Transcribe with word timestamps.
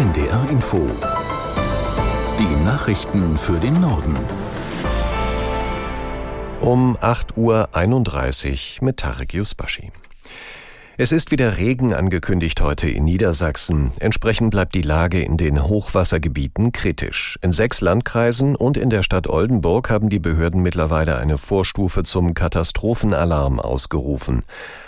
NDR 0.00 0.48
Info. 0.48 0.88
Die 2.38 2.64
Nachrichten 2.64 3.36
für 3.36 3.60
den 3.60 3.78
Norden. 3.82 4.16
Um 6.62 6.96
8.31 6.96 8.80
Uhr 8.80 8.86
mit 8.86 8.96
Tarek 8.96 9.34
Yusbashi. 9.34 9.92
Es 10.96 11.12
ist 11.12 11.30
wieder 11.30 11.58
Regen 11.58 11.92
angekündigt 11.92 12.62
heute 12.62 12.88
in 12.88 13.04
Niedersachsen. 13.04 13.92
Entsprechend 14.00 14.52
bleibt 14.52 14.74
die 14.74 14.80
Lage 14.80 15.20
in 15.20 15.36
den 15.36 15.62
Hochwassergebieten 15.62 16.72
kritisch. 16.72 17.38
In 17.42 17.52
sechs 17.52 17.82
Landkreisen 17.82 18.56
und 18.56 18.78
in 18.78 18.88
der 18.88 19.02
Stadt 19.02 19.28
Oldenburg 19.28 19.90
haben 19.90 20.08
die 20.08 20.18
Behörden 20.18 20.62
mittlerweile 20.62 21.18
eine 21.18 21.36
Vorstufe 21.36 22.04
zum 22.04 22.32
Katastrophenalarm 22.32 23.60
ausgerufen. 23.60 24.44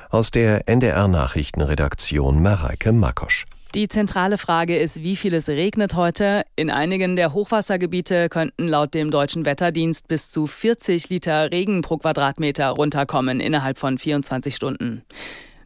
Aus 0.08 0.30
der 0.30 0.70
NDR 0.70 1.06
Nachrichtenredaktion 1.06 2.40
Mareike 2.40 2.92
Makosch. 2.92 3.44
Die 3.74 3.88
zentrale 3.88 4.36
Frage 4.36 4.76
ist, 4.76 5.02
wie 5.02 5.16
viel 5.16 5.32
es 5.32 5.48
regnet 5.48 5.94
heute. 5.94 6.42
In 6.56 6.68
einigen 6.68 7.16
der 7.16 7.32
Hochwassergebiete 7.32 8.28
könnten 8.28 8.68
laut 8.68 8.92
dem 8.92 9.10
deutschen 9.10 9.46
Wetterdienst 9.46 10.08
bis 10.08 10.30
zu 10.30 10.46
40 10.46 11.08
Liter 11.08 11.50
Regen 11.50 11.80
pro 11.80 11.96
Quadratmeter 11.96 12.68
runterkommen 12.68 13.40
innerhalb 13.40 13.78
von 13.78 13.96
24 13.96 14.54
Stunden. 14.54 15.04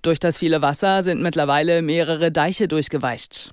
Durch 0.02 0.20
das 0.20 0.38
viele 0.38 0.62
Wasser 0.62 1.02
sind 1.02 1.20
mittlerweile 1.20 1.82
mehrere 1.82 2.30
Deiche 2.30 2.68
durchgeweicht. 2.68 3.52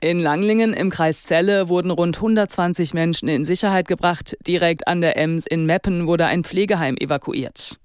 In 0.00 0.18
Langlingen 0.18 0.74
im 0.74 0.90
Kreis 0.90 1.22
Celle 1.22 1.68
wurden 1.68 1.92
rund 1.92 2.16
120 2.16 2.94
Menschen 2.94 3.28
in 3.28 3.44
Sicherheit 3.44 3.86
gebracht. 3.86 4.36
Direkt 4.44 4.88
an 4.88 5.00
der 5.00 5.16
Ems 5.16 5.46
in 5.46 5.64
Meppen 5.64 6.08
wurde 6.08 6.26
ein 6.26 6.42
Pflegeheim 6.42 6.96
evakuiert. 6.96 7.78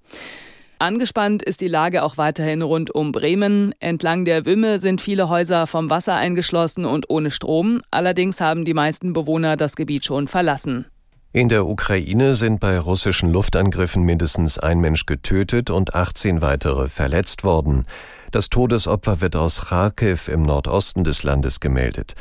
Angespannt 0.80 1.42
ist 1.42 1.60
die 1.60 1.66
Lage 1.66 2.04
auch 2.04 2.18
weiterhin 2.18 2.62
rund 2.62 2.94
um 2.94 3.10
Bremen. 3.10 3.74
Entlang 3.80 4.24
der 4.24 4.46
Wümme 4.46 4.78
sind 4.78 5.00
viele 5.00 5.28
Häuser 5.28 5.66
vom 5.66 5.90
Wasser 5.90 6.14
eingeschlossen 6.14 6.84
und 6.84 7.10
ohne 7.10 7.32
Strom. 7.32 7.82
Allerdings 7.90 8.40
haben 8.40 8.64
die 8.64 8.74
meisten 8.74 9.12
Bewohner 9.12 9.56
das 9.56 9.74
Gebiet 9.74 10.04
schon 10.04 10.28
verlassen. 10.28 10.86
In 11.32 11.48
der 11.48 11.66
Ukraine 11.66 12.36
sind 12.36 12.60
bei 12.60 12.78
russischen 12.78 13.32
Luftangriffen 13.32 14.04
mindestens 14.04 14.58
ein 14.58 14.78
Mensch 14.78 15.04
getötet 15.04 15.70
und 15.70 15.94
18 15.94 16.42
weitere 16.42 16.88
verletzt 16.88 17.42
worden. 17.42 17.84
Das 18.30 18.48
Todesopfer 18.48 19.20
wird 19.20 19.34
aus 19.34 19.66
Kharkiv 19.68 20.28
im 20.28 20.42
Nordosten 20.42 21.02
des 21.02 21.24
Landes 21.24 21.58
gemeldet. 21.58 22.14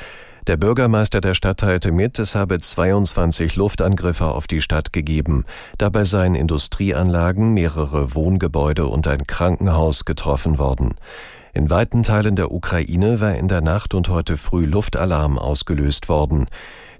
Der 0.47 0.55
Bürgermeister 0.55 1.19
der 1.19 1.33
Stadt 1.33 1.59
teilte 1.59 1.91
mit, 1.91 2.19
es 2.19 2.33
habe 2.33 2.57
22 2.57 3.57
Luftangriffe 3.57 4.27
auf 4.27 4.47
die 4.47 4.61
Stadt 4.61 4.93
gegeben. 4.93 5.43
Dabei 5.77 6.05
seien 6.05 6.35
Industrieanlagen, 6.35 7.53
mehrere 7.53 8.15
Wohngebäude 8.15 8.87
und 8.87 9.09
ein 9.09 9.27
Krankenhaus 9.27 10.05
getroffen 10.05 10.57
worden. 10.57 10.95
In 11.53 11.69
weiten 11.69 12.01
Teilen 12.01 12.37
der 12.37 12.53
Ukraine 12.53 13.19
war 13.19 13.35
in 13.35 13.49
der 13.49 13.59
Nacht 13.59 13.93
und 13.93 14.07
heute 14.07 14.37
früh 14.37 14.63
Luftalarm 14.63 15.37
ausgelöst 15.37 16.07
worden. 16.07 16.45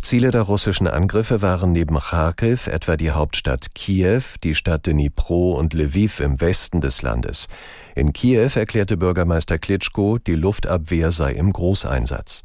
Ziele 0.01 0.31
der 0.31 0.41
russischen 0.41 0.87
Angriffe 0.87 1.41
waren 1.41 1.71
neben 1.71 1.97
Kharkiv 1.97 2.67
etwa 2.67 2.97
die 2.97 3.11
Hauptstadt 3.11 3.73
Kiew, 3.73 4.23
die 4.43 4.55
Stadt 4.55 4.87
Dnipro 4.87 5.53
und 5.53 5.73
Lviv 5.73 6.19
im 6.19 6.41
Westen 6.41 6.81
des 6.81 7.01
Landes. 7.01 7.47
In 7.95 8.11
Kiew 8.11 8.49
erklärte 8.55 8.97
Bürgermeister 8.97 9.57
Klitschko, 9.57 10.17
die 10.17 10.35
Luftabwehr 10.35 11.11
sei 11.11 11.31
im 11.31 11.53
Großeinsatz. 11.53 12.43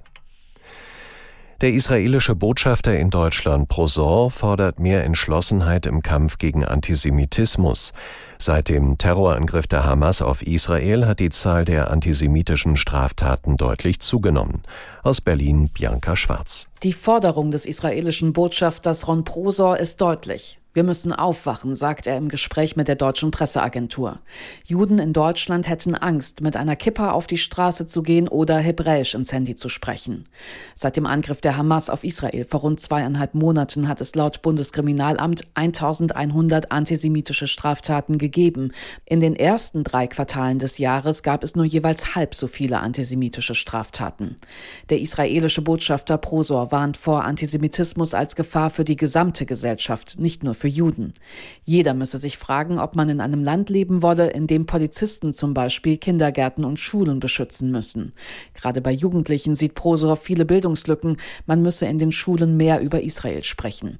Der 1.62 1.72
israelische 1.72 2.34
Botschafter 2.34 2.98
in 2.98 3.08
Deutschland 3.08 3.68
Prosor 3.68 4.32
fordert 4.32 4.80
mehr 4.80 5.04
Entschlossenheit 5.04 5.86
im 5.86 6.02
Kampf 6.02 6.38
gegen 6.38 6.64
Antisemitismus. 6.64 7.92
Seit 8.36 8.68
dem 8.68 8.98
Terrorangriff 8.98 9.68
der 9.68 9.84
Hamas 9.84 10.22
auf 10.22 10.42
Israel 10.42 11.06
hat 11.06 11.20
die 11.20 11.30
Zahl 11.30 11.64
der 11.64 11.92
antisemitischen 11.92 12.76
Straftaten 12.76 13.56
deutlich 13.56 14.00
zugenommen. 14.00 14.62
Aus 15.04 15.20
Berlin 15.20 15.68
Bianca 15.68 16.16
Schwarz. 16.16 16.66
Die 16.82 16.92
Forderung 16.92 17.52
des 17.52 17.64
israelischen 17.64 18.32
Botschafters 18.32 19.06
Ron 19.06 19.22
Prosor 19.22 19.78
ist 19.78 20.00
deutlich. 20.00 20.58
Wir 20.74 20.84
müssen 20.84 21.12
aufwachen, 21.12 21.74
sagt 21.74 22.06
er 22.06 22.16
im 22.16 22.30
Gespräch 22.30 22.76
mit 22.76 22.88
der 22.88 22.94
deutschen 22.94 23.30
Presseagentur. 23.30 24.20
Juden 24.64 24.98
in 24.98 25.12
Deutschland 25.12 25.68
hätten 25.68 25.94
Angst, 25.94 26.40
mit 26.40 26.56
einer 26.56 26.76
Kippa 26.76 27.10
auf 27.10 27.26
die 27.26 27.36
Straße 27.36 27.86
zu 27.86 28.02
gehen 28.02 28.26
oder 28.26 28.56
Hebräisch 28.56 29.14
ins 29.14 29.34
Handy 29.34 29.54
zu 29.54 29.68
sprechen. 29.68 30.24
Seit 30.74 30.96
dem 30.96 31.04
Angriff 31.04 31.42
der 31.42 31.58
Hamas 31.58 31.90
auf 31.90 32.04
Israel 32.04 32.46
vor 32.46 32.60
rund 32.60 32.80
zweieinhalb 32.80 33.34
Monaten 33.34 33.86
hat 33.86 34.00
es 34.00 34.14
laut 34.14 34.40
Bundeskriminalamt 34.40 35.42
1100 35.52 36.72
antisemitische 36.72 37.48
Straftaten 37.48 38.16
gegeben. 38.16 38.72
In 39.04 39.20
den 39.20 39.36
ersten 39.36 39.84
drei 39.84 40.06
Quartalen 40.06 40.58
des 40.58 40.78
Jahres 40.78 41.22
gab 41.22 41.44
es 41.44 41.54
nur 41.54 41.66
jeweils 41.66 42.14
halb 42.14 42.34
so 42.34 42.46
viele 42.46 42.80
antisemitische 42.80 43.54
Straftaten. 43.54 44.36
Der 44.88 45.00
israelische 45.00 45.60
Botschafter 45.60 46.16
Prosor 46.16 46.72
warnt 46.72 46.96
vor 46.96 47.24
Antisemitismus 47.24 48.14
als 48.14 48.36
Gefahr 48.36 48.70
für 48.70 48.84
die 48.84 48.96
gesamte 48.96 49.44
Gesellschaft, 49.44 50.18
nicht 50.18 50.42
nur 50.42 50.54
für 50.62 50.68
Juden. 50.68 51.12
Jeder 51.64 51.92
müsse 51.92 52.18
sich 52.18 52.38
fragen, 52.38 52.78
ob 52.78 52.94
man 52.94 53.08
in 53.08 53.20
einem 53.20 53.42
Land 53.42 53.68
leben 53.68 54.00
wolle, 54.00 54.30
in 54.30 54.46
dem 54.46 54.64
Polizisten 54.64 55.32
zum 55.32 55.54
Beispiel 55.54 55.96
Kindergärten 55.96 56.64
und 56.64 56.78
Schulen 56.78 57.18
beschützen 57.18 57.72
müssen. 57.72 58.12
Gerade 58.54 58.80
bei 58.80 58.92
Jugendlichen 58.92 59.56
sieht 59.56 59.74
Prosor 59.74 60.16
viele 60.16 60.44
Bildungslücken. 60.44 61.16
Man 61.46 61.62
müsse 61.62 61.86
in 61.86 61.98
den 61.98 62.12
Schulen 62.12 62.56
mehr 62.56 62.80
über 62.80 63.02
Israel 63.02 63.42
sprechen. 63.42 63.98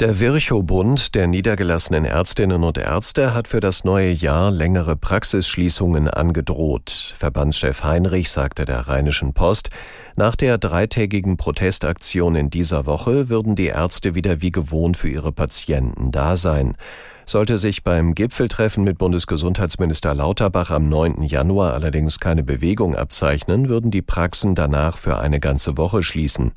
Der 0.00 0.18
Virchow-Bund 0.18 1.14
der 1.14 1.26
niedergelassenen 1.26 2.06
Ärztinnen 2.06 2.64
und 2.64 2.78
Ärzte 2.78 3.34
hat 3.34 3.46
für 3.46 3.60
das 3.60 3.84
neue 3.84 4.10
Jahr 4.10 4.50
längere 4.50 4.96
Praxisschließungen 4.96 6.08
angedroht. 6.08 7.12
Verbandschef 7.18 7.84
Heinrich 7.84 8.30
sagte 8.30 8.64
der 8.64 8.88
Rheinischen 8.88 9.34
Post, 9.34 9.68
nach 10.16 10.36
der 10.36 10.56
dreitägigen 10.56 11.36
Protestaktion 11.36 12.34
in 12.34 12.48
dieser 12.48 12.86
Woche 12.86 13.28
würden 13.28 13.56
die 13.56 13.66
Ärzte 13.66 14.14
wieder 14.14 14.40
wie 14.40 14.50
gewohnt 14.50 14.96
für 14.96 15.10
ihre 15.10 15.32
Patienten 15.32 16.12
da 16.12 16.34
sein. 16.34 16.78
Sollte 17.26 17.58
sich 17.58 17.84
beim 17.84 18.14
Gipfeltreffen 18.14 18.82
mit 18.82 18.96
Bundesgesundheitsminister 18.96 20.14
Lauterbach 20.14 20.70
am 20.70 20.88
9. 20.88 21.24
Januar 21.24 21.74
allerdings 21.74 22.18
keine 22.18 22.42
Bewegung 22.42 22.96
abzeichnen, 22.96 23.68
würden 23.68 23.90
die 23.90 24.00
Praxen 24.00 24.54
danach 24.54 24.96
für 24.96 25.18
eine 25.18 25.40
ganze 25.40 25.76
Woche 25.76 26.02
schließen. 26.02 26.52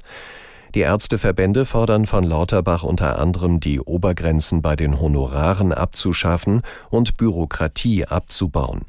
Die 0.76 0.82
Ärzteverbände 0.82 1.66
fordern 1.66 2.08
von 2.08 2.24
Lauterbach 2.24 2.84
unter 2.84 3.20
anderem, 3.20 3.60
die 3.60 3.80
Obergrenzen 3.80 4.62
bei 4.62 4.76
den 4.76 5.00
Honoraren 5.00 5.72
abzuschaffen 5.72 6.62
und 6.90 7.16
Bürokratie 7.18 8.06
abzubauen. 8.06 8.82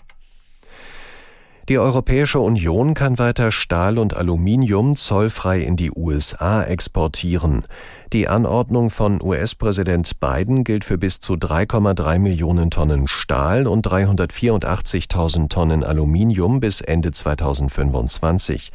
Die 1.70 1.78
Europäische 1.78 2.40
Union 2.40 2.92
kann 2.92 3.18
weiter 3.18 3.50
Stahl 3.50 3.96
und 3.96 4.14
Aluminium 4.14 4.96
zollfrei 4.96 5.60
in 5.60 5.76
die 5.76 5.90
USA 5.90 6.62
exportieren. 6.62 7.64
Die 8.12 8.28
Anordnung 8.28 8.90
von 8.90 9.22
US-Präsident 9.22 10.20
Biden 10.20 10.64
gilt 10.64 10.84
für 10.84 10.98
bis 10.98 11.20
zu 11.20 11.34
3,3 11.34 12.18
Millionen 12.18 12.70
Tonnen 12.70 13.08
Stahl 13.08 13.66
und 13.66 13.86
384.000 13.86 15.48
Tonnen 15.48 15.84
Aluminium 15.84 16.60
bis 16.60 16.82
Ende 16.82 17.12
2025. 17.12 18.70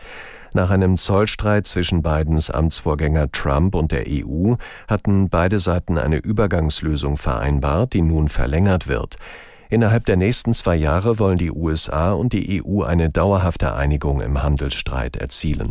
Nach 0.54 0.70
einem 0.70 0.98
Zollstreit 0.98 1.68
zwischen 1.68 2.02
Bidens 2.02 2.50
Amtsvorgänger 2.50 3.32
Trump 3.32 3.76
und 3.76 3.92
der 3.92 4.06
EU 4.08 4.56
hatten 4.88 5.30
beide 5.30 5.60
Seiten 5.60 5.98
eine 5.98 6.18
Übergangslösung 6.18 7.18
vereinbart, 7.18 7.94
die 7.94 8.02
nun 8.02 8.30
verlängert 8.30 8.88
wird. 8.88 9.18
Innerhalb 9.70 10.06
der 10.06 10.18
nächsten 10.18 10.54
zwei 10.56 10.76
Jahre 10.76 11.20
wollen 11.20 11.38
die 11.38 11.52
USA 11.52 12.14
und 12.14 12.34
die 12.34 12.64
EU 12.64 12.82
eine 12.82 13.12
dauerhafte 13.12 13.76
Einigung 13.76 14.20
im 14.22 14.42
Handelsstreit 14.42 15.16
erzielen. 15.16 15.70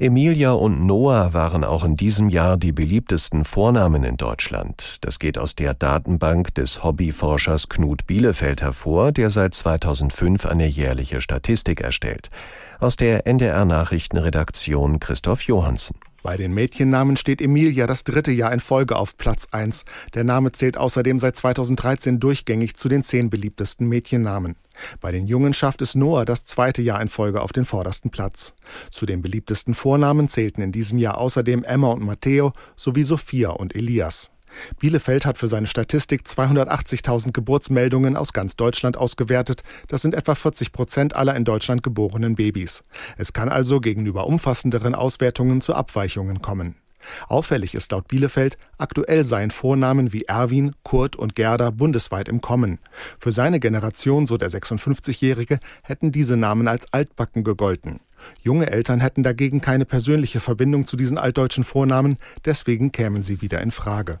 Emilia 0.00 0.52
und 0.52 0.86
Noah 0.86 1.34
waren 1.34 1.62
auch 1.62 1.84
in 1.84 1.94
diesem 1.94 2.30
Jahr 2.30 2.56
die 2.56 2.72
beliebtesten 2.72 3.44
Vornamen 3.44 4.02
in 4.02 4.16
Deutschland. 4.16 4.96
Das 5.02 5.18
geht 5.18 5.36
aus 5.36 5.56
der 5.56 5.74
Datenbank 5.74 6.54
des 6.54 6.82
Hobbyforschers 6.82 7.68
Knut 7.68 8.06
Bielefeld 8.06 8.62
hervor, 8.62 9.12
der 9.12 9.28
seit 9.28 9.52
2005 9.52 10.46
eine 10.46 10.66
jährliche 10.66 11.20
Statistik 11.20 11.82
erstellt. 11.82 12.30
Aus 12.78 12.96
der 12.96 13.26
NDR 13.26 13.66
Nachrichtenredaktion 13.66 15.00
Christoph 15.00 15.42
Johansen. 15.42 15.96
Bei 16.22 16.36
den 16.36 16.52
Mädchennamen 16.52 17.16
steht 17.16 17.40
Emilia 17.40 17.86
das 17.86 18.04
dritte 18.04 18.30
Jahr 18.30 18.52
in 18.52 18.60
Folge 18.60 18.96
auf 18.96 19.16
Platz 19.16 19.48
1. 19.52 19.84
Der 20.14 20.24
Name 20.24 20.52
zählt 20.52 20.76
außerdem 20.76 21.18
seit 21.18 21.36
2013 21.36 22.20
durchgängig 22.20 22.76
zu 22.76 22.88
den 22.88 23.02
zehn 23.02 23.30
beliebtesten 23.30 23.88
Mädchennamen. 23.88 24.56
Bei 25.00 25.12
den 25.12 25.26
Jungen 25.26 25.54
schafft 25.54 25.82
es 25.82 25.94
Noah 25.94 26.24
das 26.24 26.44
zweite 26.44 26.82
Jahr 26.82 27.00
in 27.00 27.08
Folge 27.08 27.40
auf 27.40 27.52
den 27.52 27.64
vordersten 27.64 28.10
Platz. 28.10 28.54
Zu 28.90 29.06
den 29.06 29.22
beliebtesten 29.22 29.74
Vornamen 29.74 30.28
zählten 30.28 30.62
in 30.62 30.72
diesem 30.72 30.98
Jahr 30.98 31.18
außerdem 31.18 31.64
Emma 31.64 31.88
und 31.88 32.02
Matteo 32.02 32.52
sowie 32.76 33.02
Sophia 33.02 33.50
und 33.50 33.74
Elias. 33.74 34.30
Bielefeld 34.78 35.26
hat 35.26 35.38
für 35.38 35.48
seine 35.48 35.66
Statistik 35.66 36.22
280.000 36.26 37.32
Geburtsmeldungen 37.32 38.16
aus 38.16 38.32
ganz 38.32 38.56
Deutschland 38.56 38.96
ausgewertet. 38.96 39.62
Das 39.88 40.02
sind 40.02 40.14
etwa 40.14 40.34
40 40.34 40.72
Prozent 40.72 41.16
aller 41.16 41.36
in 41.36 41.44
Deutschland 41.44 41.82
geborenen 41.82 42.34
Babys. 42.34 42.84
Es 43.16 43.32
kann 43.32 43.48
also 43.48 43.80
gegenüber 43.80 44.26
umfassenderen 44.26 44.94
Auswertungen 44.94 45.60
zu 45.60 45.74
Abweichungen 45.74 46.42
kommen. 46.42 46.76
Auffällig 47.28 47.74
ist 47.74 47.92
laut 47.92 48.08
Bielefeld, 48.08 48.56
aktuell 48.78 49.24
seien 49.24 49.50
Vornamen 49.50 50.12
wie 50.12 50.22
Erwin, 50.22 50.72
Kurt 50.82 51.16
und 51.16 51.34
Gerda 51.34 51.70
bundesweit 51.70 52.28
im 52.28 52.40
Kommen. 52.40 52.78
Für 53.18 53.32
seine 53.32 53.60
Generation, 53.60 54.26
so 54.26 54.36
der 54.36 54.50
56-Jährige, 54.50 55.58
hätten 55.82 56.12
diese 56.12 56.36
Namen 56.36 56.68
als 56.68 56.92
altbacken 56.92 57.44
gegolten. 57.44 58.00
Junge 58.42 58.70
Eltern 58.70 59.00
hätten 59.00 59.22
dagegen 59.22 59.60
keine 59.60 59.86
persönliche 59.86 60.40
Verbindung 60.40 60.84
zu 60.84 60.96
diesen 60.96 61.18
altdeutschen 61.18 61.64
Vornamen, 61.64 62.16
deswegen 62.44 62.92
kämen 62.92 63.22
sie 63.22 63.40
wieder 63.40 63.60
in 63.62 63.70
Frage. 63.70 64.20